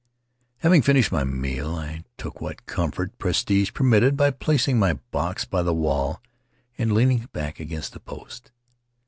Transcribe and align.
Having 0.61 0.81
finished 0.81 1.11
my 1.11 1.23
meal, 1.23 1.75
I 1.75 2.03
took 2.17 2.41
what 2.41 2.65
comfort 2.65 3.15
prestige 3.19 3.71
permitted 3.71 4.17
by 4.17 4.31
placing 4.31 4.79
my 4.79 4.93
box 5.11 5.45
by 5.45 5.61
the 5.61 5.75
wall 5.75 6.23
and 6.75 6.91
leaning 6.95 7.29
back 7.33 7.59
against 7.59 7.95
a 7.95 7.99
post. 7.99 8.51